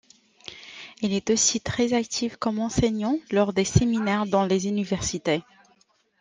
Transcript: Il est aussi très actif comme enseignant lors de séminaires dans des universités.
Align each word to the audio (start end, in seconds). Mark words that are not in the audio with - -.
Il 1.03 1.13
est 1.13 1.29
aussi 1.29 1.61
très 1.61 1.93
actif 1.93 2.35
comme 2.37 2.57
enseignant 2.57 3.19
lors 3.29 3.53
de 3.53 3.63
séminaires 3.63 4.25
dans 4.25 4.47
des 4.47 4.67
universités. 4.67 5.43